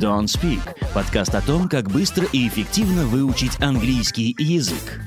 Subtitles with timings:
[0.00, 0.60] Don't Speak–
[0.94, 4.98] подкаст о том, как быстро и эффективно выучить английский язык.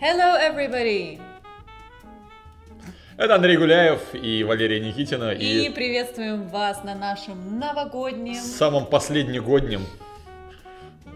[0.00, 1.20] Hello, everybody!
[3.16, 5.32] Это Андрей Гуляев и Валерия Никитина.
[5.32, 8.36] И, И, приветствуем вас на нашем новогоднем...
[8.36, 9.82] самом последнегоднем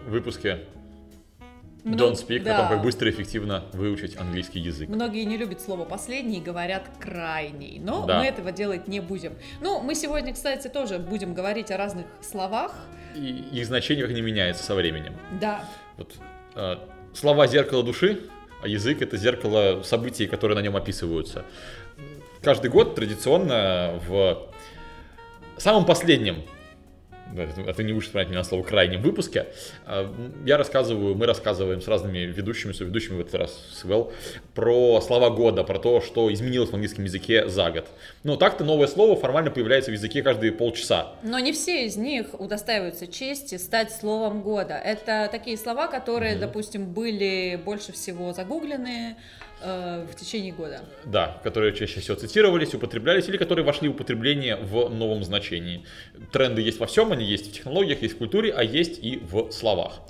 [0.05, 0.65] выпуске
[1.85, 2.55] Don't Speak да.
[2.55, 4.89] о том, как быстро и эффективно выучить английский язык.
[4.89, 8.19] Многие не любят слово «последний» и говорят «крайний», но Да.
[8.19, 9.33] мы этого делать не будем.
[9.61, 12.73] Ну, мы сегодня, кстати, тоже будем говорить о разных словах.
[13.15, 15.15] И их значение как не меняется со временем.
[15.39, 15.63] Да,
[15.97, 16.15] Вот,
[16.55, 16.75] э,
[17.13, 18.21] слова зеркало души,
[18.61, 21.43] а язык это зеркало событий, которые на нем описываются.
[22.41, 24.47] Каждый год традиционно в
[25.57, 26.43] самом последнем
[27.35, 29.47] это- это не будешь вспоминать меня на слово крайнем выпуске.
[29.85, 30.13] а,
[30.45, 34.11] Я рассказываю, мы рассказываем с разными ведущими, с ведущими в этот раз с Вэл,
[34.55, 37.87] про слова года, про то, что изменилось в английском языке за год.
[38.23, 41.13] Ну, так-то новое слово формально появляется в языке каждые полчаса.
[41.23, 44.73] но не все из них удостаиваются чести стать словом года.
[44.75, 49.15] Это такие слова, которые, допустим, были больше всего загуглены
[49.61, 50.81] э, в течение года.
[51.05, 55.85] Да, которые чаще всего цитировались, употреблялись, или которые вошли в употребление в новом значении.
[56.31, 59.51] Тренды есть во всем, они есть в технологиях, есть в культуре, а есть и в
[59.51, 60.01] словах.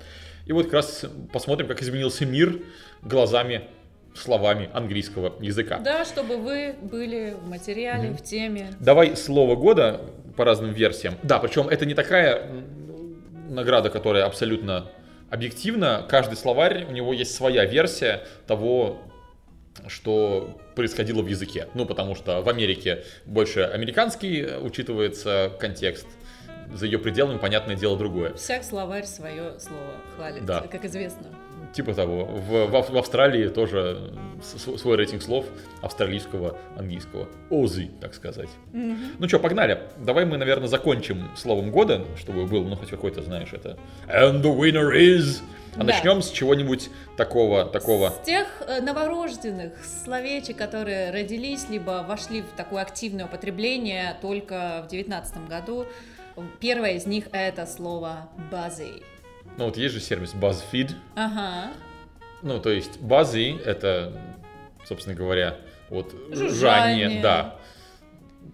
[0.45, 2.61] И вот как раз посмотрим, как изменился мир
[3.02, 3.64] глазами,
[4.16, 5.80] словами английского языка.
[5.80, 8.72] Да, чтобы вы были в материале, в теме.
[8.80, 10.02] Давай слово года
[10.36, 11.16] по разным версиям.
[11.23, 12.50] Да, причем это не такая
[13.50, 14.89] награда, которая абсолютно
[15.30, 16.06] объективна.
[16.09, 19.00] Каждый словарь, у него есть своя версия того,
[19.88, 21.67] что происходило в языке.
[21.73, 26.08] Ну, потому что в Америке больше американский э, учитывается контекст.
[26.73, 28.33] За ее пределами, понятное дело, другое.
[28.35, 30.61] Всяк словарь свое слово хвалит, Да.
[30.69, 31.25] как известно.
[31.73, 32.25] Типа того.
[32.25, 34.13] В, в в Австралии тоже
[34.77, 35.45] свой рейтинг слов
[35.81, 37.27] австралийского, английского.
[37.50, 38.50] Озы, так сказать.
[38.72, 39.80] Ну что, погнали.
[39.97, 43.77] Давай мы, наверное, закончим словом года, чтобы был, ну, хоть какой-то, знаешь, это...
[44.07, 45.41] And the winner is...
[45.75, 45.84] А Да.
[45.86, 48.09] начнем с чего-нибудь такого, такого...
[48.09, 54.88] С тех э, новорожденных словечек, которые родились, либо вошли в такое активное употребление только в
[54.90, 55.85] девятнадцатом году,
[56.59, 59.03] первое из них это слово «buzzy».
[59.58, 60.91] Ну, вот есть же сервис BuzzFeed.
[61.16, 61.72] Ага.
[62.41, 64.13] Ну, то есть базы это,
[64.85, 65.58] собственно говоря,
[65.90, 66.50] вот Жужжание.
[67.09, 67.56] жужжание, да.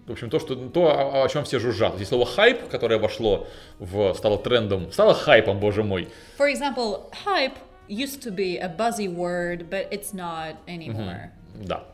[0.06, 1.98] В общем, то, что, то, о, чем все жужжат.
[1.98, 3.46] Есть слово хайп, которое вошло
[3.78, 6.08] в, стало трендом, стало хайпом, боже мой.
[6.38, 7.54] For example, hype
[7.88, 11.30] used to be a buzzy word, but it's not anymore.
[11.54, 11.84] Да.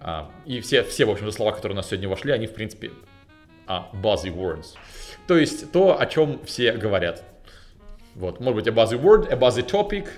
[0.00, 2.90] А, и все, все, в общем-то, слова, которые у нас сегодня вошли, они, в принципе,
[3.66, 4.74] а, buzzy words.
[5.26, 7.22] То есть то, о чем все говорят.
[8.14, 10.08] Вот, может быть, a buzzy word, a buzzy topic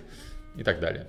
[0.56, 1.06] и так далее.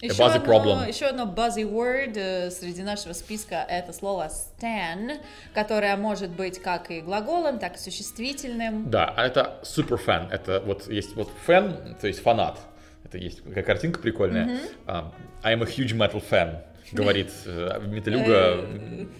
[0.00, 0.88] Еще buzzy одно, problem.
[0.88, 5.20] еще одно buzzy word э, среди нашего списка это слово stan,
[5.52, 8.90] которое может быть как и глаголом, так и существительным.
[8.90, 10.28] Да, а это суперфан.
[10.30, 12.58] Это вот есть вот фэн, то есть фанат.
[13.04, 14.60] Это есть такая картинка прикольная.
[14.86, 15.12] А,
[15.42, 16.62] I'm a huge metal fan.
[16.92, 18.66] Говорит э, металюга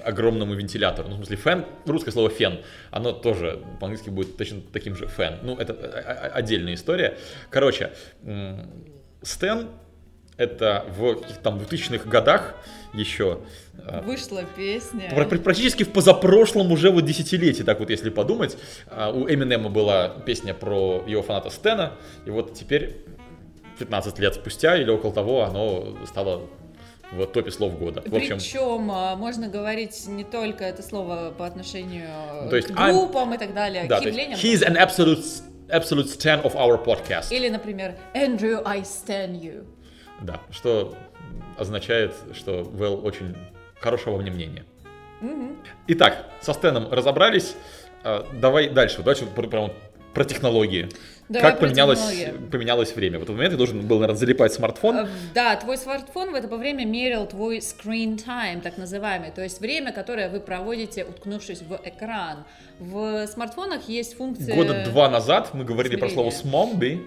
[0.04, 1.08] огромному вентилятору.
[1.08, 5.38] Ну, в смысле, фэн, русское слово фен, оно тоже по-английски будет точно таким же фэн.
[5.42, 7.16] Ну, это э, э, отдельная история.
[7.50, 7.92] Короче,
[9.22, 9.68] stan
[10.40, 12.54] это в каких-то там 2000-х годах
[12.94, 13.40] еще
[13.86, 15.08] э, Вышла песня.
[15.14, 18.56] Пр- пр- Практически в позапрошлом уже вот десятилетии, так вот если подумать.
[18.88, 21.92] А, У Эминема была песня про его фаната Стэна,
[22.26, 22.96] и вот теперь,
[23.78, 26.42] 15 лет спустя или около того, оно стало
[27.12, 28.02] в топе слов года.
[28.06, 32.08] В общем, Причем а, можно говорить не только это слово по отношению
[32.44, 34.38] Ну, то есть к I'm- группам и так далее, да, к явлениям.
[34.38, 35.24] he's an absolute,
[35.68, 37.30] absolute stan of our podcast.
[37.32, 39.64] Или, например, Andrew, I stand you.
[40.22, 40.94] Да, что
[41.58, 43.36] означает, что Вэл очень
[43.80, 44.64] хорошего мне мнения.
[45.88, 47.54] Итак, со Стеном разобрались.
[48.02, 49.02] А, Давай дальше.
[49.02, 49.72] Дальше про, прям
[50.14, 50.88] про технологии.
[51.28, 52.48] Давай как про поменялось, технологии.
[52.50, 53.18] поменялось время.
[53.18, 54.96] В этот момент я должен был, наверное, залипать смартфон.
[54.96, 59.60] Э, Да, твой смартфон в это время мерил твой screen time, так называемый, то есть
[59.60, 62.44] время, которое вы проводите, уткнувшись в экран.
[62.80, 64.56] В смартфонах есть функция...
[64.56, 66.30] Года два назад мы говорили про слово.
[66.30, 67.06] «смомби»,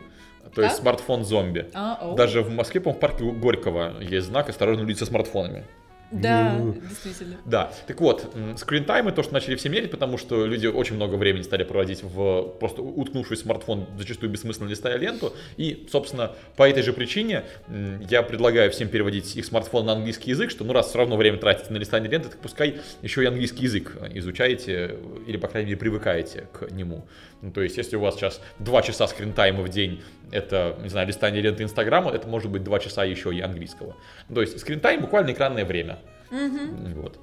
[0.56, 0.84] то есть Так?
[0.84, 1.68] смартфон-зомби.
[1.74, 2.14] А.
[2.16, 5.66] Даже в Москве, по-моему, в парке Горького есть знак «Осторожно, люди со смартфонами».
[6.12, 7.38] Да, действительно.
[7.44, 11.42] Да, так вот, скринтаймы, то, что начали все мерить, потому что люди очень много времени
[11.42, 16.84] стали проводить в просто уткнувшись в смартфон, зачастую бессмысленно листая ленту, и, собственно, по этой
[16.84, 17.46] же причине
[18.12, 21.40] я предлагаю всем переводить их смартфон на английский язык, что, ну, раз все равно время
[21.40, 25.80] тратите на листание ленты, так пускай еще и английский язык изучаете, или, по крайней мере,
[25.80, 27.08] привыкаете к нему.
[27.42, 30.04] Ну, то есть, если у вас сейчас 2 часа скринтайма в день,
[30.34, 33.96] это, не знаю, листание ленты Инстаграма, это может быть 2 часа еще и английского.
[34.34, 36.00] То есть, скринтайм буквально экранное время.
[36.32, 37.20] Вот.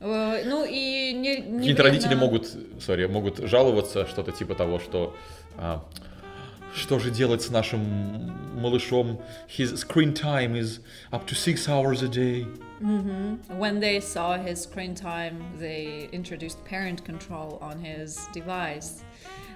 [0.00, 2.48] Э, Ну и не, не Какие-то родители могут,
[2.80, 5.14] сори, могут жаловаться, что-то типа того, что
[5.56, 5.84] а,
[6.74, 7.80] что же делать с нашим
[8.54, 9.20] малышом?
[9.48, 10.80] His screen time is
[11.10, 12.46] up to six hours a day.
[13.58, 19.02] When they saw his screen time, they introduced parent control on his device.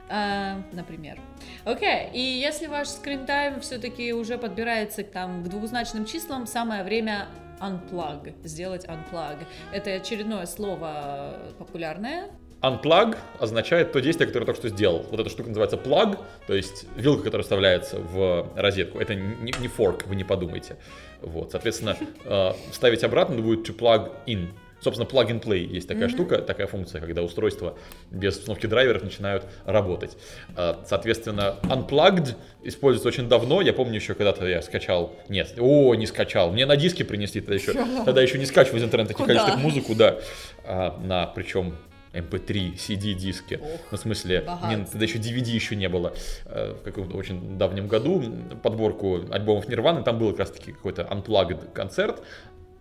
[0.08, 1.18] А, например.
[1.64, 7.28] Окей, и если ваш time все-таки уже подбирается там, к двузначным числам, самое время
[7.60, 9.38] unplug, сделать unplug.
[9.72, 12.30] Это очередное слово популярное.
[12.60, 15.04] Unplug означает то действие, которое только что сделал.
[15.10, 19.00] Вот эта штука называется plug, то есть вилка, которая вставляется в розетку.
[19.00, 20.76] Это не, не fork, вы не подумайте.
[21.20, 24.50] Вот, соответственно, э, вставить обратно будет to plug in.
[24.82, 27.78] Собственно, plug and play есть такая штука, такая функция, когда устройства
[28.10, 30.16] без установки драйверов начинают работать.
[30.56, 32.34] Э, Соответственно, unplugged
[32.64, 33.60] используется очень давно.
[33.60, 35.14] Я помню еще когда-то я скачал.
[35.28, 36.50] Нет, о, не скачал.
[36.52, 37.72] Мне на диске принесли тогда еще.
[38.04, 39.34] Тогда еще не скачивал из интернета таких Куда?
[39.38, 40.18] количествах музыку, да.
[40.64, 41.76] А, на причем
[42.12, 43.54] MP3, CD-диски.
[43.62, 46.12] Ох, ну, в смысле, не- тогда еще DVD еще не было.
[46.44, 48.22] Э, В каком-то очень давнем году
[48.62, 52.22] подборку альбомов Нирваны, там был как раз-таки какой-то unplugged концерт.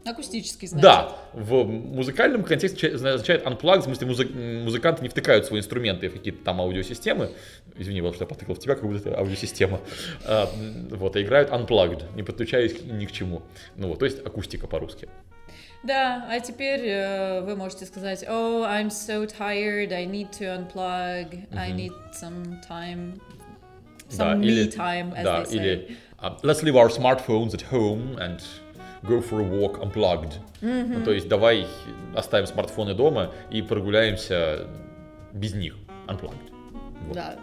[0.04, 0.82] Акустический, значит.
[0.84, 6.10] Да, в музыкальном контексте ча- означает unplugged, в смысле музы- музыканты не втыкают свои инструменты
[6.10, 7.32] в какие-то там аудиосистемы.
[7.78, 9.80] Извини, вот что я потыкал в тебя, как будто это аудиосистема.
[10.26, 10.50] А,
[10.92, 13.44] Вот, и играют unplugged, не подключаясь ни к чему.
[13.76, 15.08] Ну вот, то есть акустика по-русски.
[15.84, 21.48] Да, а теперь э, вы можете сказать, oh, I'm so tired, I need to unplug,
[21.56, 23.20] I need some time,
[24.16, 25.56] Да, some me или- time, as Да, they say.
[25.56, 28.40] или а, let's leave our smartphones at home and
[29.04, 30.34] go for a walk unplugged.
[30.62, 31.68] Ну, то есть давай
[32.16, 34.68] оставим смартфоны дома и прогуляемся
[35.34, 35.76] без них,
[36.08, 36.52] unplugged.
[37.08, 37.16] Вот.
[37.16, 37.36] Да,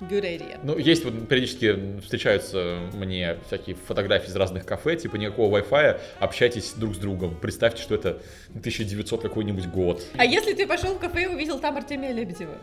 [0.00, 0.58] good idea.
[0.62, 6.74] Ну, есть вот периодически встречаются мне всякие фотографии из разных кафе, типа никакого Wi-Fi, общайтесь
[6.74, 7.34] друг с другом.
[7.40, 8.20] Представьте, что это
[8.50, 10.02] 1900 какой-нибудь год.
[10.18, 12.56] А если ты пошел в кафе и увидел там Артемия Лебедева?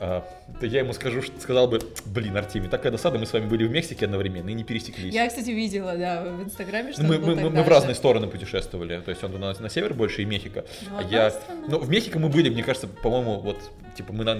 [0.00, 0.24] А,
[0.60, 3.70] я ему скажу, что сказал бы, блин, Артемий, такая досада, мы с вами были в
[3.70, 5.14] Мексике одновременно и не пересеклись.
[5.14, 9.00] Я, кстати, видела, да, в Инстаграме, что мы, мы- мы- мы в разные стороны путешествовали.
[9.00, 10.64] То есть он на, на север больше и Мехико.
[10.90, 11.62] Ну, А я, страна.
[11.68, 13.58] ну, в Мехико мы были, мне кажется, по-моему, вот,
[13.96, 14.34] типа, мы на...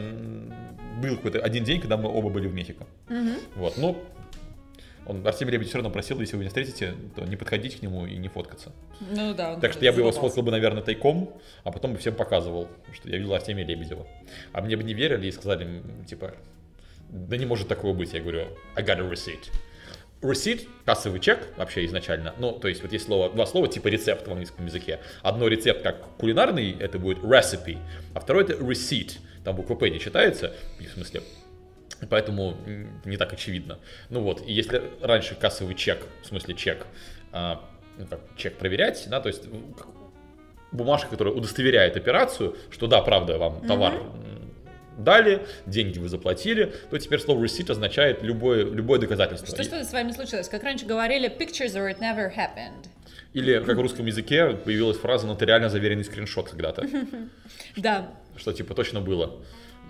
[1.00, 2.86] Был какой-то один день, когда мы оба были в Мехико.
[3.08, 3.34] Мгм.
[3.56, 3.96] Вот, ну,
[5.06, 8.06] он, Артемий Лебедев все равно просил, если вы не встретите, то не подходить к нему
[8.06, 8.72] и не фоткаться.
[9.00, 9.56] Ну да.
[9.56, 11.30] Так что я бы его сфоткал бы, наверное, тайком,
[11.62, 14.06] а потом бы всем показывал, что я видел Артемия Лебедева.
[14.52, 16.34] А мне бы не верили и сказали, типа,
[17.10, 18.12] да не может такого быть.
[18.12, 19.50] Я говорю, I got a receipt.
[20.22, 22.34] Receipt, кассовый чек вообще изначально.
[22.38, 25.00] Ну, то есть вот есть слово, два слова типа рецепт в английском языке.
[25.22, 27.78] Одно рецепт как кулинарный, это будет recipe,
[28.14, 29.18] а второй это receipt.
[29.44, 31.20] Там буква П не читается, в смысле,
[32.10, 32.56] Поэтому
[33.04, 33.78] не так очевидно.
[34.10, 36.86] Ну вот, и если раньше кассовый чек, в смысле чек,
[37.32, 37.60] а,
[37.98, 39.44] ну как, чек проверять, да, то есть
[40.72, 44.52] бумажка, которая удостоверяет операцию, что да, правда, вам товар м,
[44.98, 49.48] дали, деньги вы заплатили, то теперь слово receipt означает любое, любое доказательство.
[49.54, 50.48] Что что с вами случилось?
[50.48, 52.88] Как раньше говорили, pictures or it never happened.
[53.32, 56.86] Или, как в русском языке, появилась фраза нотариально заверенный скриншот когда-то,
[57.76, 58.10] Да.
[58.36, 59.40] что типа точно было.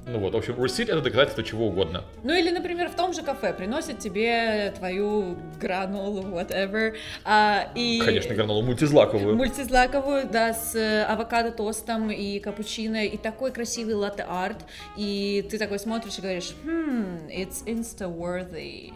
[0.07, 2.05] Ну вот, в общем, receipt это доказательство чего угодно.
[2.23, 8.01] Ну или, например, в том же кафе приносят тебе твою гранулу, whatever, а, и...
[8.05, 9.35] Конечно, гранолу мультизлаковую.
[9.37, 14.59] Мультизлаковую, да, с э, авокадо-тостом и капучино, и такой красивый латте-арт,
[14.97, 18.93] и ты такой смотришь и говоришь, хм, it's insta-worthy.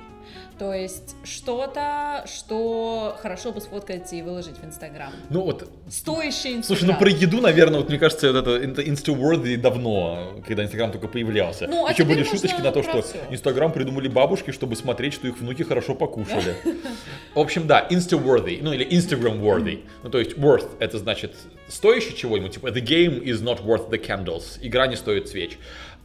[0.59, 5.12] То есть что-то, что хорошо бы сфоткать и выложить в Инстаграм.
[5.31, 6.62] Ну вот, Стоящий Инстаграм.
[6.65, 11.07] Слушай, ну про еду, наверное, вот мне кажется, это, это insta-worthy давно, когда Инстаграм только
[11.07, 11.69] появлялся.
[11.69, 13.05] Ну, а Еще были шуточки на то, что.
[13.31, 16.57] Инстаграм придумали бабушки, чтобы смотреть, что их внуки хорошо покушали.
[17.35, 19.85] В общем, да, insta-worthy, ну или Instagram-worthy.
[20.03, 21.37] Ну то есть worth это значит
[21.69, 25.59] стоящий чего-нибудь, типа the game is not worth the candles, игра не стоит свеч.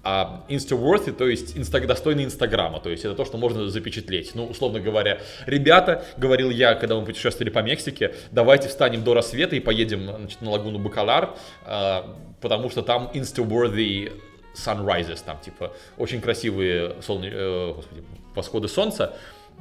[0.05, 4.35] А insta-worthy, то есть инста- достойный Инстаграма, то есть это то, что можно запечатлеть.
[4.35, 9.55] Ну, условно говоря, ребята, говорил я, когда мы путешествовали по Мексике, давайте встанем до рассвета
[9.55, 14.11] и поедем значит, на лагуну Бакалар, а, потому что там insta-worthy
[14.55, 17.29] sunrises, там типа очень красивые солне...
[17.33, 18.03] э, господи,
[18.35, 19.13] восходы солнца,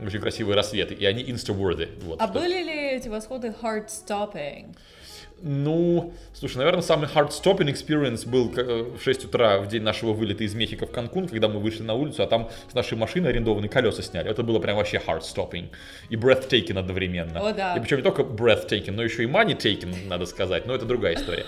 [0.03, 2.03] очень красивые рассветы, и они insta-worthy.
[2.03, 4.75] Вот, А были ли эти восходы hard-stopping?
[5.43, 10.45] Ну, слушай, наверное, самый hard-stopping experience был э, в 6 утра в день нашего вылета
[10.45, 13.69] из Мехико в Канкун, когда мы вышли на улицу, а там с нашей машины арендованные
[13.69, 14.31] колеса сняли.
[14.31, 15.69] Это было прям вообще hard-stopping
[16.11, 17.41] и breathtaking одновременно.
[17.41, 17.77] О, да.
[17.77, 21.45] И причем не только breathtaking, но еще и money-taking, надо сказать, но это другая история.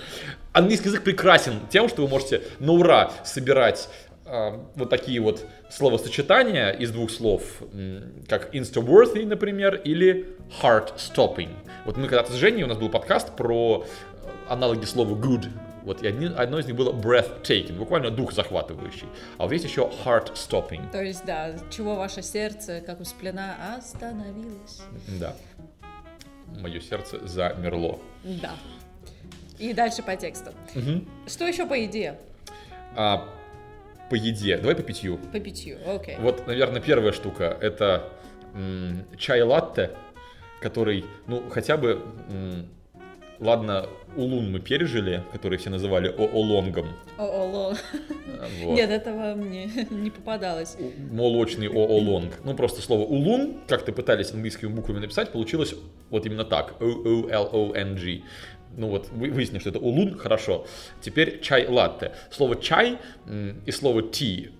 [0.52, 3.88] Английский язык прекрасен тем, что вы можете на ура собирать
[4.24, 7.42] вот такие вот словосочетания из двух слов,
[8.28, 10.26] как insta-worthy, например, или
[10.62, 11.50] heart-stopping.
[11.84, 15.48] Вот мы когда-то с Женей, у нас был подкаст про э, аналоги слова good
[15.82, 19.06] Вот, и одни- одно из них было breathtaking, буквально дух захватывающий.
[19.36, 20.90] А вот есть еще heart-stopping.
[20.90, 24.82] То есть, да, чего ваше сердце, как у сплена, остановилось.
[25.20, 25.34] Да.
[26.60, 27.98] Мое сердце замерло.
[28.22, 28.52] Да.
[29.58, 30.52] И дальше по тексту.
[31.26, 32.18] Что еще по еде?
[32.96, 33.28] А
[34.14, 35.18] по еде, давай по питью.
[35.32, 36.14] По питью, окей.
[36.20, 38.10] Вот, наверное, первая штука это
[38.54, 39.90] м, чай-латте,
[40.60, 42.68] который, ну, хотя бы, м,
[43.40, 46.86] ладно, улун мы пережили, который все называли оолонгом.
[47.18, 47.74] О, лол.
[48.62, 48.76] Вот.
[48.76, 50.76] Нет, этого мне не попадалось.
[51.10, 52.34] молочный оолонг.
[52.44, 55.74] Ну, просто слово улун, как-то пытались английскими буквами написать, получилось
[56.10, 56.80] вот именно так.
[56.80, 58.22] O-O-L-O-N-G.
[58.76, 60.66] Ну вот, вы- выяснили, что это улун, хорошо.
[61.00, 62.12] Теперь чай-латте.
[62.30, 62.98] Слово чай
[63.66, 64.50] и слово tea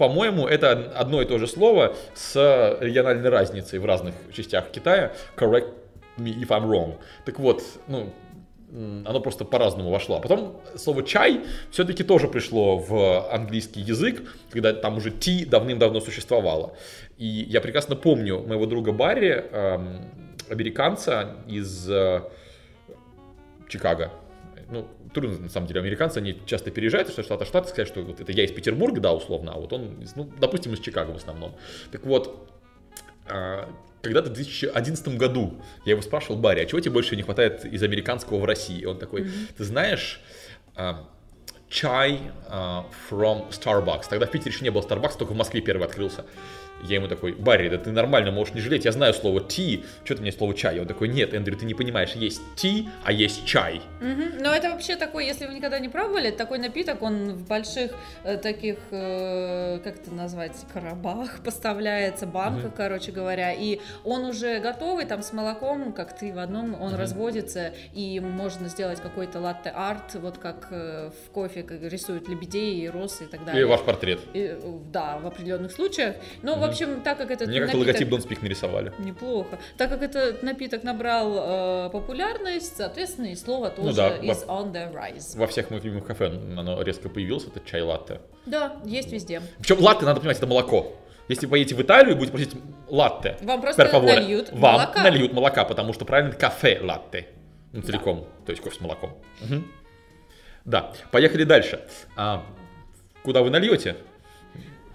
[0.00, 2.34] по-моему, это одно и то же слово с
[2.80, 5.12] региональной разницей в разных частях Китая.
[5.36, 5.74] Correct
[6.16, 6.94] me if I'm wrong.
[7.26, 8.10] Так вот, ну,
[8.72, 10.16] оно просто по-разному вошло.
[10.16, 16.00] А потом слово чай все-таки тоже пришло в английский язык, когда там уже tea давным-давно
[16.00, 16.72] существовало.
[17.18, 20.06] И я прекрасно помню моего друга Барри, эм,
[20.48, 22.22] американца из э,
[23.70, 24.12] Чикаго.
[24.70, 28.02] Ну, трудно, на самом деле, американцы, они часто переезжают из штата в штат, сказать, что
[28.02, 31.16] вот это я из Петербурга, да, условно, а вот он, ну, допустим, из Чикаго в
[31.16, 31.56] основном.
[31.90, 32.48] Так вот,
[33.26, 33.68] а,
[34.02, 37.82] когда-то в 2011 году я его спрашивал, Барри, а чего тебе больше не хватает из
[37.82, 38.80] американского в России?
[38.80, 40.20] И он такой, ты знаешь,
[40.76, 41.08] а,
[41.68, 44.06] чай а, from Starbucks.
[44.08, 46.26] Тогда в Питере еще не было Starbucks, только в Москве первый открылся.
[46.82, 50.14] Я ему такой, Барри, да ты нормально можешь не жалеть, я знаю слово tea, что
[50.16, 50.76] ты мне слово чай?
[50.76, 53.80] И он такой, нет, Эндрю, ты не понимаешь, есть tea, а есть чай.
[54.00, 54.38] Мгм.
[54.42, 57.92] Но это вообще такой, если вы никогда не пробовали, такой напиток, он в больших
[58.24, 65.04] э, таких, э, как это назвать, коробах поставляется, банках, короче говоря, и он уже готовый,
[65.06, 70.38] там с молоком, как ты в одном, он разводится, и можно сделать какой-то латте-арт, вот
[70.38, 73.66] как э, в кофе как рисуют лебедей и росы и так И далее.
[73.66, 74.20] ваш портрет.
[74.32, 76.16] И, э, да, в определенных случаях.
[76.42, 78.92] Но, в общем, так как этот Мне как-то напиток- логотип Don't Speak нарисовали.
[78.98, 79.58] Неплохо.
[79.76, 84.54] Так как этот напиток набрал э, популярность, соответственно, и слово тоже Ну да, is во-
[84.62, 85.36] on the rise.
[85.38, 88.20] Во всех моих любимых кафе оно резко появилось, это чай-латте.
[88.46, 89.42] Да, есть везде.
[89.58, 90.92] Причем латте, надо понимать, это молоко.
[91.28, 92.54] Если поедете в Италию и будете просить
[92.88, 95.02] латте, Вам просто favore, нальют вам молока.
[95.04, 97.28] нальют молока, потому что правильно кафе латте.
[97.72, 99.16] Ну, целиком, то есть кофе с молоком.
[99.40, 99.70] Мгм.
[100.64, 101.80] Да, поехали дальше.
[102.16, 102.44] А,
[103.22, 103.96] куда вы нальете?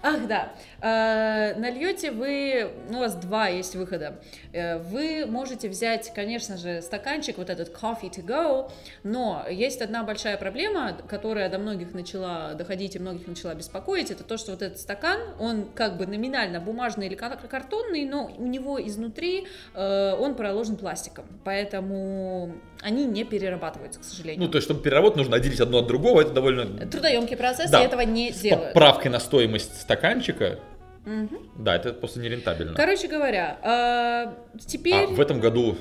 [0.02, 0.52] Ах, да.
[0.86, 4.20] Э, нальете вы, ну, у вас два есть выхода.
[4.52, 8.70] Э, вы можете взять, конечно же, стаканчик, вот этот coffee to go,
[9.02, 14.22] но есть одна большая проблема, которая до многих начала доходить и многих начала беспокоить, это
[14.22, 18.46] то, что вот этот стакан, он как бы номинально бумажный или кар- картонный, но у
[18.46, 22.52] него изнутри э, он проложен пластиком, поэтому
[22.82, 24.44] они не перерабатываются, к сожалению.
[24.44, 26.86] Ну, то есть, чтобы переработать, нужно отделить одно от другого, это довольно...
[26.86, 27.82] Трудоемкий процесс, Да.
[27.82, 28.68] и этого не С делают.
[28.74, 30.60] поправкой на стоимость стаканчика,
[31.56, 32.74] да, это просто нерентабельно.
[32.74, 35.04] Короче говоря, э, теперь...
[35.04, 35.76] А в этом году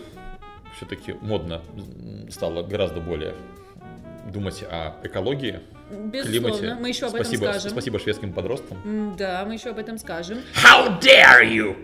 [0.76, 1.62] все-таки модно
[2.30, 3.34] стало гораздо более
[4.32, 6.82] думать о экологии, Безусловно, климате.
[6.82, 7.72] мы еще об этом спасибо, скажем.
[7.72, 9.16] спасибо шведским подросткам.
[9.18, 10.40] Да, мы еще об этом скажем.
[10.54, 11.76] How dare you!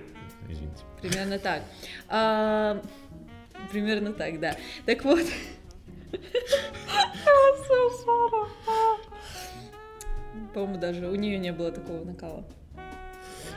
[0.49, 0.83] Извините.
[1.01, 1.61] Примерно так.
[2.09, 2.81] А,
[3.71, 4.55] примерно так, да.
[4.85, 5.21] Так вот.
[10.53, 12.43] По-моему, даже у нее не было такого накала.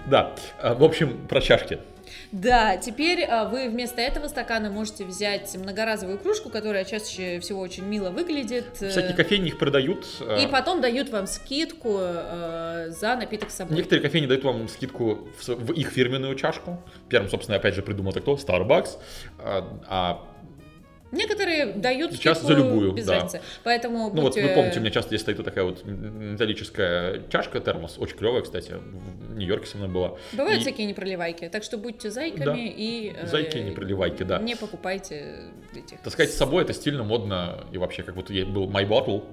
[0.06, 1.78] Да, а, в общем, про чашки.
[2.32, 7.84] Да, теперь а, вы вместо этого стакана можете взять многоразовую кружку, которая чаще всего очень
[7.84, 8.66] мило выглядит.
[8.80, 10.04] э, Всякие кофейни их продают.
[10.20, 13.76] а, И потом дают вам скидку э, за напиток с собой.
[13.76, 16.82] Некоторые кофейни дают вам скидку в, их фирменную чашку.
[17.08, 18.34] Первым, собственно, опять же придумал это кто?
[18.34, 18.90] Starbucks.
[19.38, 20.20] А,
[21.14, 23.14] Некоторые дают скидку за любую, без да.
[23.14, 23.40] разницы.
[23.62, 27.60] Поэтому ну вот вы помните, у меня часто здесь стоит вот такая вот металлическая чашка,
[27.60, 30.16] термос, очень клевая, кстати, в Нью-Йорке со мной была.
[30.32, 32.54] Бывают И- всякие непроливайки, так что будьте зайками Да.
[32.56, 34.38] и э, Зайки, не проливайки, да.
[34.38, 35.36] не покупайте
[35.74, 36.00] этих.
[36.00, 39.24] Таскать с собой это стильно, модно и вообще как я- был My Bottle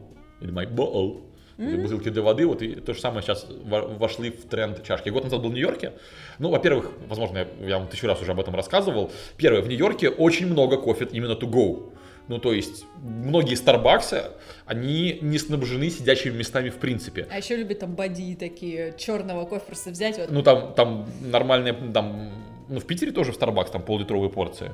[0.42, 1.22] или My Bottle,
[1.70, 5.10] вот бутылки для воды, вот и то же самое сейчас во- вошли в тренд чашки.
[5.10, 5.94] Год назад был в Нью-Йорке.
[6.40, 9.12] Ну, во-первых, возможно, я, я вам тысячу раз уже об этом рассказывал.
[9.38, 11.92] Первое, в Нью-Йорке очень много кофе именно to go.
[12.28, 14.24] Ну, то есть, многие Старбаксы,
[14.66, 17.28] они не снабжены сидячими местами в принципе.
[17.30, 20.18] А еще любят там боди такие, черного кофе просто взять.
[20.18, 20.32] Вот.
[20.32, 22.32] Ну, там, там нормальные, там,
[22.70, 24.72] ну, в Питере тоже в Starbucks там пол-литровые порции.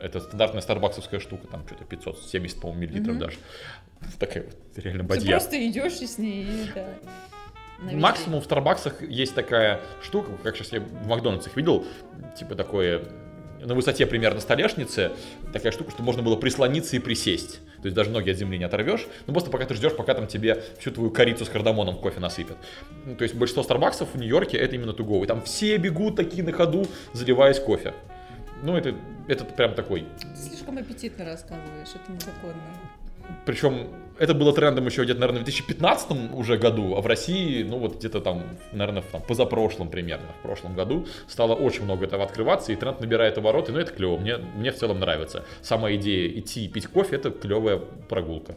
[0.00, 3.36] Это стандартная старбаксовская штука, там что-то 570, по-моему, миллилитров даже.
[4.18, 5.30] Такая вот реально Ты бадья.
[5.30, 6.86] просто идешь и с ней, да.
[7.80, 11.84] на весь Максимум в Старбаксах есть такая штука, как сейчас я в Макдональдсах видел,
[12.36, 13.02] типа такое
[13.64, 15.12] на высоте примерно столешницы
[15.52, 17.60] такая штука, что можно было прислониться и присесть.
[17.76, 20.26] То есть даже ноги от земли не оторвешь, но просто пока ты ждешь, пока там
[20.26, 22.56] тебе всю твою корицу с кардамоном кофе насыпят.
[23.06, 25.26] Ну, То есть большинство Старбаксов в Нью-Йорке это именно туговый.
[25.26, 27.94] Там все бегут такие на ходу, заливаясь кофе.
[28.62, 28.94] Ну, это,
[29.28, 30.06] это прям такой.
[30.36, 32.54] Слишком аппетитно рассказываешь, это незаконно.
[33.44, 33.88] Причем
[34.18, 37.96] это было трендом еще где-то, наверное, в 2015 уже году, а в России, ну вот
[37.96, 38.42] где-то там,
[38.72, 43.00] наверное, в там, позапрошлом примерно, в прошлом году стало очень много этого открываться, и тренд
[43.00, 45.44] набирает обороты, но это клево, мне, мне в целом нравится.
[45.60, 48.56] Сама идея идти и пить кофе, это клевая прогулка.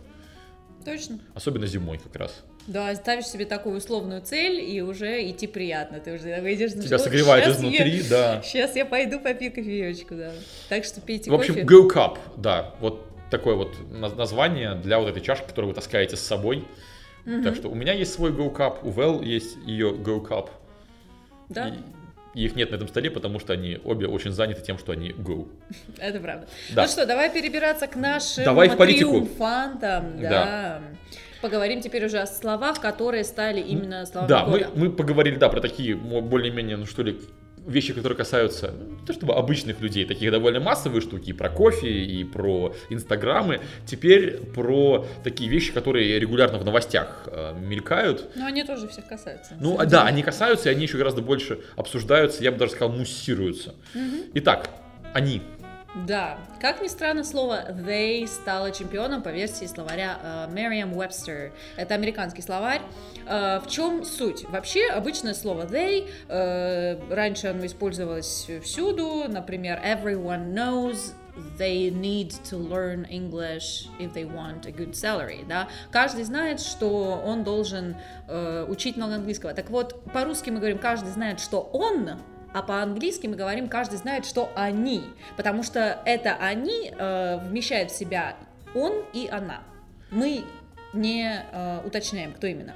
[0.83, 1.19] Точно.
[1.33, 2.43] Особенно зимой как раз.
[2.67, 5.99] Да, ставишь себе такую условную цель, и уже идти приятно.
[5.99, 8.41] Ты уже выйдешь на Тебя согревает изнутри, да.
[8.43, 10.31] Сейчас я пойду попью кофеечку, да.
[10.69, 11.65] Так что пейте В общем, кофе.
[11.65, 16.15] Go Cup, да, вот такое вот на- название для вот этой чашки, которую вы таскаете
[16.15, 16.65] с собой.
[17.43, 20.49] Так что у меня есть свой Go Cup, у Вэл есть ее Go Cup.
[21.49, 21.73] Да, И
[22.43, 25.47] их нет на этом столе, потому что они обе очень заняты тем, что они Go.
[25.97, 26.47] это правда.
[26.73, 26.83] Да.
[26.83, 29.11] Ну что, давай перебираться к нашим Давай в политику.
[29.11, 30.19] триумфантам.
[30.21, 30.29] Да.
[30.29, 30.81] Да.
[31.41, 34.71] Поговорим теперь уже о словах, которые стали именно словами Да, мы, года.
[34.75, 37.19] мы поговорили, да, про такие более-менее, ну что ли,
[37.65, 41.49] вещи, которые касаются, ну, не то чтобы обычных людей, такие довольно массовые штуки, и про
[41.49, 43.61] кофе, и про инстаграмы.
[43.85, 48.29] Теперь про такие вещи, которые регулярно в новостях э, мелькают.
[48.35, 49.55] Но они тоже всех касаются.
[49.59, 50.01] Ну, да, деле.
[50.01, 53.75] они касаются, и они еще гораздо больше обсуждаются, я бы даже сказал, муссируются.
[54.33, 54.69] Итак,
[55.13, 55.41] они.
[55.95, 61.53] Да, как ни странно, слово they стало чемпионом по версии словаря э, Merriam-Webster.
[61.77, 62.81] Это американский словарь.
[63.25, 64.43] Э, в чем суть?
[64.49, 71.13] Вообще, обычное слово they, э, раньше оно использовалось всюду, например, everyone knows
[71.57, 75.69] they need to learn English if they want a good salary, да.
[75.91, 77.95] Каждый знает, что он должен
[78.27, 79.53] э, учить много английского.
[79.53, 82.19] Так вот, по-русски мы говорим, каждый знает, что он
[82.55, 85.03] а по-английски мы говорим, каждый знает, что они,
[85.35, 88.37] потому что это они э, вмещает в себя
[88.73, 89.61] он и она.
[90.09, 90.45] Мы
[90.93, 92.73] не э, уточняем, кто именно.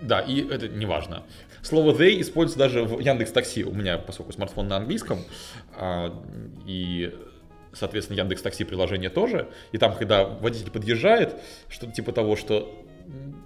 [0.00, 1.24] Да, и это не важно.
[1.60, 3.64] Слово they используется даже в Яндекс Такси.
[3.64, 5.18] У меня, поскольку смартфон на английском,
[5.76, 6.14] а,
[6.64, 7.12] и,
[7.72, 9.48] соответственно, Яндекс Такси приложение тоже.
[9.72, 11.34] И там, когда водитель подъезжает,
[11.68, 12.83] что-то типа того, что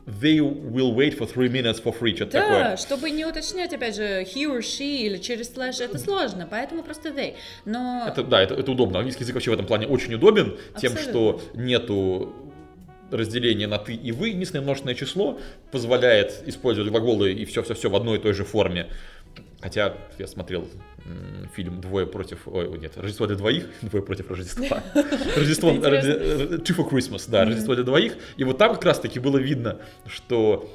[0.07, 2.77] they will wait for three minutes for free, что-то Да, такое.
[2.77, 7.11] чтобы не уточнять, опять же, he or she или через слэш, это сложно, поэтому просто
[7.11, 7.35] they.
[7.65, 8.99] Но Это, да, это, это удобно.
[8.99, 11.01] Английский язык вообще в этом плане очень удобен, тем, Абсолютно.
[11.03, 12.35] что нету
[13.11, 15.39] разделения на ты и вы, единственное множественное число
[15.73, 18.89] позволяет использовать глаголы и все-все-все в одной и той же форме.
[19.61, 20.69] Хотя я смотрел
[21.55, 24.83] фильм «Двое против...» Ой, нет, «Рождество для двоих», «Двое против Рождества».
[25.37, 25.71] Рождество...
[25.71, 28.17] Рожде- «Two for Christmas», да, «Рождество для двоих».
[28.37, 30.71] И вот там как раз-таки было видно, что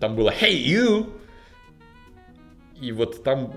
[0.00, 1.12] там было «Hey, you!»
[2.80, 3.54] И вот там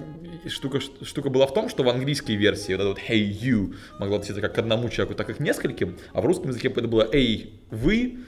[0.48, 4.16] штука, штука была в том, что в английской версии вот это вот hey you могло
[4.16, 7.08] относиться как к одному человеку, так и к нескольким, а в русском языке это было
[7.12, 8.20] эй вы,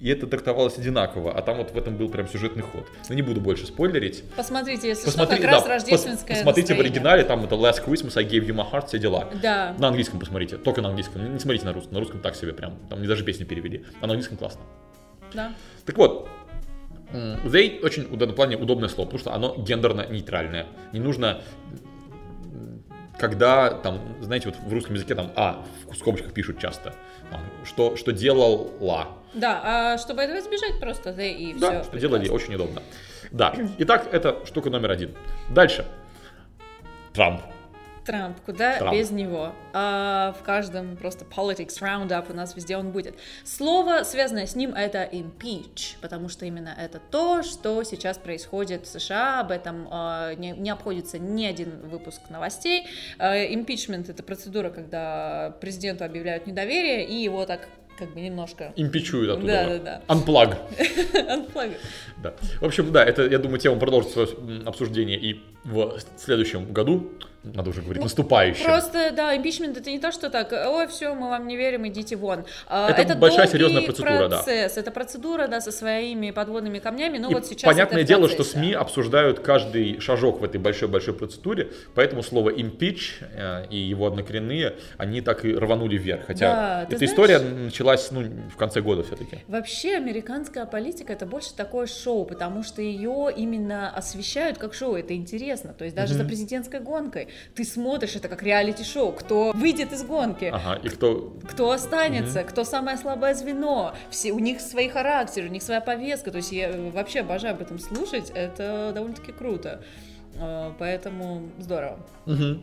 [0.00, 2.86] и это трактовалось одинаково, а там вот в этом был прям сюжетный ход.
[3.08, 4.24] Но не буду больше спойлерить.
[4.34, 6.90] посмотрите, если Посмотри- что, как раз да, рождественское пос- посмотрите в настроение.
[6.90, 9.28] оригинале, там это Last Christmas, I gave you my heart, все дела.
[9.42, 9.74] Да.
[9.78, 12.78] На английском посмотрите, только на английском, не смотрите на русском, на русском так себе прям,
[12.88, 14.62] там не даже песни перевели, а на английском классно.
[15.34, 15.52] Да.
[15.84, 16.28] Так вот,
[17.12, 20.66] they очень в данном плане удобное слово, потому что оно гендерно-нейтральное.
[20.92, 21.42] Не нужно,
[23.18, 26.94] когда там, знаете, вот в русском языке там а в скобочках пишут часто,
[27.30, 28.66] там, что, что делала,
[29.32, 31.84] Да, а чтобы этого избежать, просто they и да, все.
[31.84, 32.82] что делали, очень удобно.
[33.30, 35.14] Да, итак, это штука номер один.
[35.50, 35.84] Дальше.
[37.12, 37.42] Трамп.
[38.04, 38.94] Трамп, куда Трамп.
[38.94, 39.52] без него?
[39.72, 43.14] А, в каждом просто politics roundup у нас везде он будет.
[43.44, 48.88] Слово, связанное с ним, это impeach, потому что именно это то, что сейчас происходит в
[48.88, 49.40] США.
[49.40, 52.86] Об этом а, не, не обходится ни один выпуск новостей.
[53.18, 57.68] Импичмент это процедура, когда президенту объявляют недоверие и его так
[58.00, 59.46] как бы немножко Импичуют оттуда.
[59.46, 60.14] Да, да, да.
[60.14, 60.56] Unplug.
[61.14, 61.76] unplug.
[62.22, 62.34] Да.
[62.60, 64.28] В общем, да, это, я думаю, тема продолжит свое
[64.64, 67.10] обсуждение и в следующем году.
[67.42, 68.66] Надо уже говорить, наступающем.
[68.66, 72.14] Просто, да, импичмент это не то, что так, ой, все, мы вам не верим, идите
[72.16, 72.44] вон.
[72.68, 74.36] А, Это большая долгий серьезная процедура, да.
[74.36, 78.28] процесс, Это процедура, да, со своими подводными камнями, но И вот сейчас понятное это дело,
[78.28, 78.58] что процессе.
[78.58, 84.74] СМИ обсуждают каждый шажок в этой большой-большой процедуре, поэтому слово impeach э, и его однокоренные,
[84.98, 86.26] они так и рванули вверх.
[86.26, 89.38] Хотя Да, эта знаешь- история началась ну, в конце года все-таки.
[89.48, 95.14] Вообще, американская политика это больше такое шоу, потому что ее именно освещают как шоу, это
[95.16, 95.49] интересно.
[95.56, 100.46] То есть даже за президентской гонкой ты смотришь это как реалити-шоу, кто выйдет из гонки,
[100.46, 101.36] Ага, и кто...
[101.48, 106.30] кто останется, кто самое слабое звено, все, у них свои характеры, у них своя повестка,
[106.30, 109.82] то есть я вообще обожаю об этом слушать, это довольно-таки круто.
[110.36, 111.98] Э, Поэтому здорово.
[112.26, 112.62] Мгм.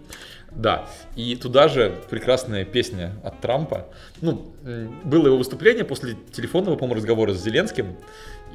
[0.52, 3.88] Да, и туда же прекрасная песня от Трампа.
[4.22, 7.98] Ну, м, было его выступление после телефонного, по-моему, разговора с Зеленским,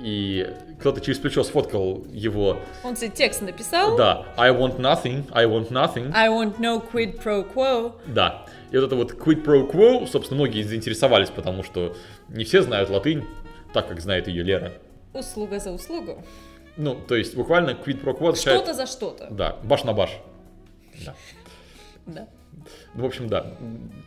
[0.02, 3.96] и кто-то через плечо сфоткал его, Он себе текст написал.
[3.96, 7.92] да, I want nothing, I want nothing, I want no quid pro quo.
[8.06, 8.46] да.
[8.70, 11.94] И вот это вот quid pro quo, собственно, многие заинтересовались, потому что
[12.28, 13.24] не все знают латынь,
[13.72, 14.72] так как знает ее Лера.
[15.12, 16.24] Услуга за услугу.
[16.78, 18.58] Ну, то есть буквально quid pro quo означает...
[18.58, 19.28] Что-то за что-то.
[19.30, 20.10] Да, баш на баш.
[21.04, 21.14] Да.
[22.06, 22.28] Да.
[22.94, 23.54] Ну, в общем, да.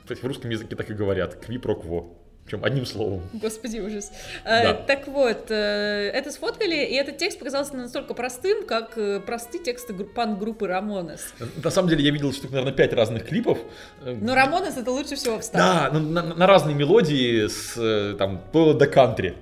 [0.10, 1.36] Есть в русском языке так и говорят.
[1.36, 2.08] Кви про кво.
[2.45, 3.23] Причем одним словом.
[3.34, 4.12] Господи, ужас.
[4.43, 4.71] Да.
[4.71, 9.63] Э, Так вот, э, это сфоткали, и этот текст показался настолько простым, как э, простые
[9.63, 11.34] тексты гру- панк-группы Рамонес.
[11.63, 13.58] На самом деле я видел штук, наверное, пять разных клипов.
[14.03, 15.60] Но Рамонес это лучше всего встал.
[15.60, 19.36] Да, ну, на, на разные мелодии с там было до кантри.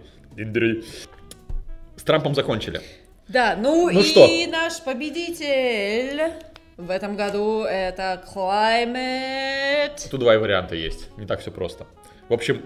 [1.98, 2.82] С Трампом закончили.
[3.28, 4.28] Да, ну, Ну и что?
[4.50, 6.32] наш победитель
[6.78, 10.10] в этом году это Climate.
[10.10, 11.10] Тут два варианта есть.
[11.18, 11.86] Не так все просто.
[12.30, 12.62] В общем,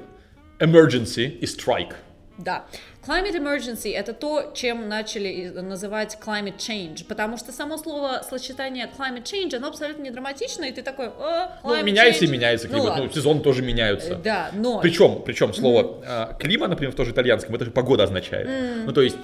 [0.60, 1.94] emergency и strike.
[2.38, 2.66] Да.
[3.08, 8.88] Climate emergency это то, чем начали и- называть climate change, потому что само слово сочетание
[8.96, 12.32] climate change, оно абсолютно не драматично, и ты такой, о, Ну, меняется и change».
[12.32, 12.96] меняется Ну, климат.
[12.98, 13.16] Ну, ладно.
[13.16, 14.14] сезон тоже меняются.
[14.14, 18.04] Э, Да, но Причем, причем слово а, климат, например, в тоже итальянском, это же погода
[18.04, 18.48] означает.
[18.86, 19.18] Ну, то есть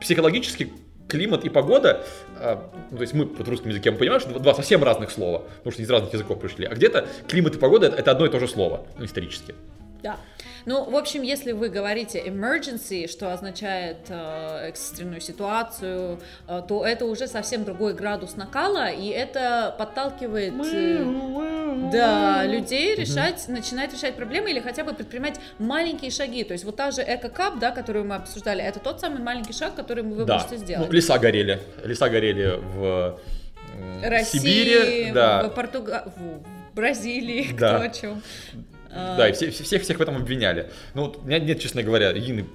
[0.00, 0.72] психологически
[1.08, 2.04] климат и погода,
[2.38, 5.72] а, ну, то есть мы русском языке мы понимаем, что два совсем разных слова, потому
[5.72, 8.38] что из разных языков пришли, а где-то климат и погода это, это одно и то
[8.38, 9.54] же слово, ну, исторически.
[10.02, 10.16] Да.
[10.66, 17.06] Ну, в общем, если вы говорите emergency, что означает э, экстренную ситуацию, э, то это
[17.06, 24.50] уже совсем другой градус накала, и это подталкивает э, да, людей решать, начинать решать проблемы
[24.50, 26.44] или хотя бы предпринимать маленькие шаги.
[26.44, 29.74] То есть вот та же эко-кап, да, которую мы обсуждали, это тот самый маленький шаг,
[29.74, 30.34] который вы да.
[30.34, 30.86] можете сделать.
[30.86, 31.60] Ну, леса горели.
[31.84, 33.18] Леса горели в
[33.76, 35.44] м, России, Сибири, да.
[35.44, 36.12] в, Португа...
[36.16, 37.74] в Бразилии, Да.
[37.74, 38.22] кто о чем.
[38.92, 40.70] Да, и все, все- всех, всех в этом обвиняли.
[40.94, 42.46] Ну, вот у меня нет, честно говоря, единой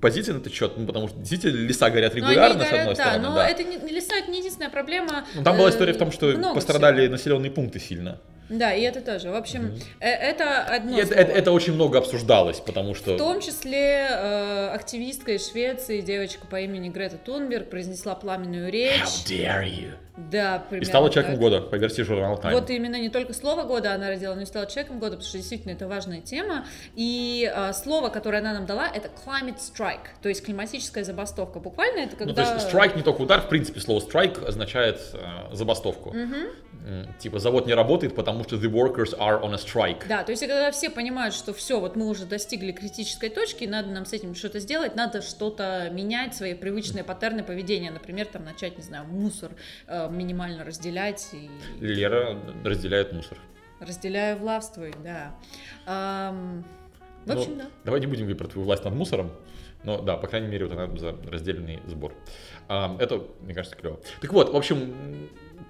[0.00, 2.94] позиции на этот счет, ну, потому что действительно леса горят Ну, регулярно, с говорят, одной
[2.96, 3.28] да, стороны.
[3.28, 3.48] но да.
[3.48, 5.24] это не, леса, это не единственная проблема.
[5.34, 7.12] Ну, там была Э, история в том, что пострадали всего.
[7.12, 8.20] населенные пункты сильно.
[8.48, 9.30] Да, и это тоже.
[9.30, 13.14] В общем, э, это одно И это, это- это очень много обсуждалось, потому что...
[13.14, 19.00] В том числе э, активистка из Швеции, девочка по имени Грета Тунберг, произнесла пламенную речь.
[19.02, 19.90] How dare you?
[20.16, 21.14] Да, И примерно стала так.
[21.14, 22.52] человеком года по версии журнала Time.
[22.52, 25.38] Вот именно не только слово года она родила, но и стала человеком года, потому что
[25.38, 26.66] действительно это важная тема.
[26.94, 31.58] И э, слово, которое она нам дала, это climate strike, то есть климатическая забастовка.
[31.58, 32.26] Буквально это когда...
[32.26, 35.18] Ну, то есть страйк не только удар, в принципе, слово страйк означает э,
[35.52, 36.12] забастовку.
[36.14, 36.46] М,
[37.18, 40.06] Типа завод не работает, потому что the workers are on a strike.
[40.06, 43.88] Да, то есть когда все понимают, что все, вот мы уже достигли критической точки, надо
[43.88, 48.76] нам с этим что-то сделать, надо что-то менять, свои привычные паттерны поведения, например, там начать,
[48.76, 49.52] не знаю, мусор
[49.86, 51.48] э, минимально разделять и
[51.80, 53.38] Лера разделяет мусор.
[53.80, 55.34] разделяя властвуй, да.
[55.86, 56.64] Ам,
[57.24, 57.66] в общем, Ну, да.
[57.84, 59.32] Давай не будем говорить про твою власть над мусором.
[59.84, 62.14] Но да, по крайней мере, вот она за раздельный сбор.
[62.68, 64.00] Это, мне кажется, клево.
[64.20, 64.94] Так вот, в общем,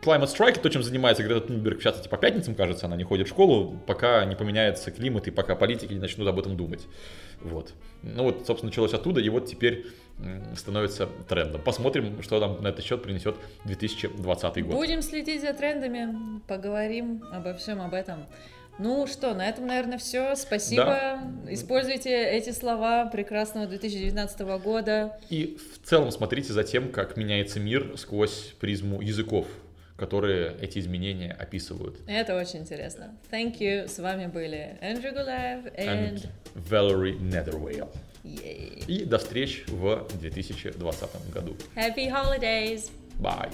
[0.03, 3.27] Climate Strike, то, чем занимается Грета Тунберг, в частности, по пятницам, кажется, она не ходит
[3.27, 6.87] в школу, пока не поменяется климат и пока политики не начнут об этом думать.
[7.41, 7.73] Вот.
[8.03, 9.87] Ну вот, собственно, началось оттуда, и вот теперь
[10.57, 11.61] становится трендом.
[11.63, 14.75] Посмотрим, что нам на этот счет принесет 2020 год.
[14.75, 18.27] Будем следить за трендами, поговорим обо всем об этом.
[18.79, 20.35] Ну что, на этом, наверное, все.
[20.35, 21.21] Спасибо.
[21.49, 25.17] Используйте эти слова прекрасного 2019 года.
[25.31, 29.47] И в целом смотрите за тем, как меняется мир сквозь призму языков,
[29.97, 32.01] которые эти изменения описывают.
[32.07, 33.17] Это очень интересно.
[33.31, 33.89] Thank you.
[33.89, 36.15] С вами были Эндрю Гулаев and...
[36.15, 37.89] And Valerie Netherwhale.
[38.25, 38.85] Yay.
[38.87, 41.57] И до встреч в 2020 году.
[41.77, 42.91] Happy holidays!
[43.21, 43.53] Bye.